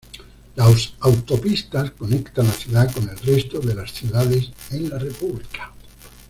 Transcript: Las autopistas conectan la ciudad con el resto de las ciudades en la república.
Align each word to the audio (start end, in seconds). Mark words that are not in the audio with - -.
Las 0.55 0.95
autopistas 1.01 1.91
conectan 1.91 2.47
la 2.47 2.53
ciudad 2.53 2.91
con 2.91 3.07
el 3.07 3.19
resto 3.19 3.59
de 3.59 3.75
las 3.75 3.91
ciudades 3.93 4.49
en 4.71 4.89
la 4.89 4.97
república. 4.97 5.71